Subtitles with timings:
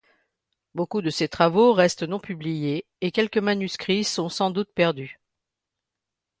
[0.73, 5.19] Beaucoup de ses travaux restent non publiés et quelques manuscrits sont sans doute perdus.